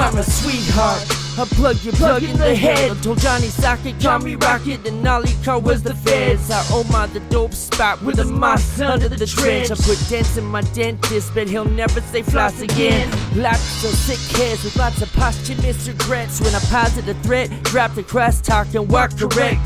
[0.00, 1.20] my sweetheart.
[1.38, 2.90] I plug your plug in the head.
[2.90, 6.50] I told Johnny Socket, call me Rocket, and all Car was the feds.
[6.50, 9.70] I owe my the dope spot with a moss under the trench.
[9.70, 13.08] I put dents in my dentist, but he'll never say floss again.
[13.36, 16.40] Lots of sick heads with lots of posthumous regrets.
[16.40, 19.60] When I posit a threat, drop the crosstalk and walk correct.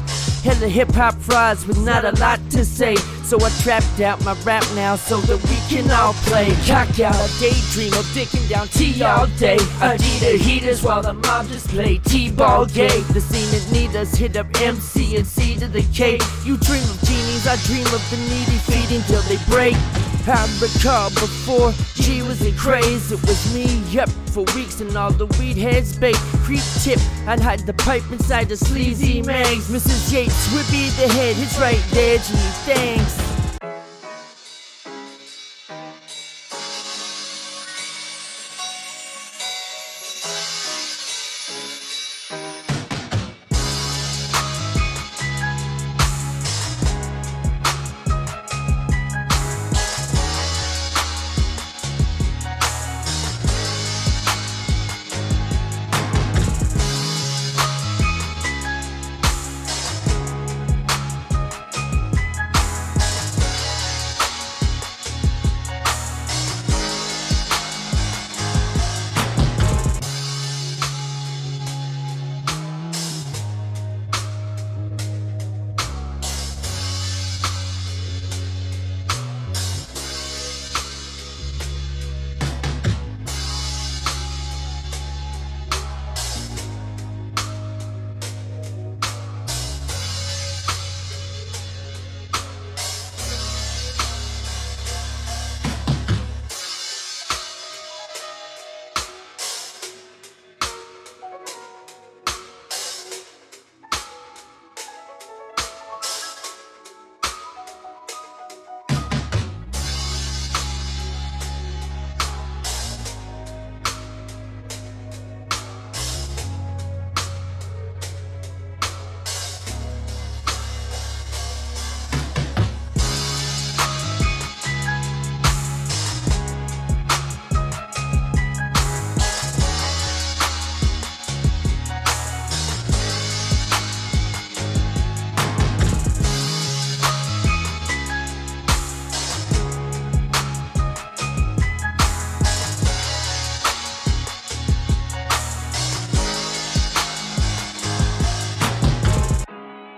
[0.45, 2.97] Hella hip hop fries with not a lot to say.
[3.25, 6.51] So I trapped out my rap now so that we can all play.
[6.67, 9.57] Cock out a daydream of dicking down T all day.
[9.81, 13.01] I need the heaters while the mob just play T-ball gay.
[13.15, 16.19] The scene that need us hit up MC and C to the K.
[16.45, 19.75] You dream of genies, I dream of the needy feeding till they break.
[20.27, 25.13] I recall before she was a craze, it was me, yep, for weeks and all
[25.13, 26.17] the weed heads bait.
[26.45, 29.69] Creep tip, I'd hide the pipe inside the sleazy mags.
[29.69, 30.13] Mrs.
[30.13, 33.24] Yates would be the head, his right there, Gee, thanks.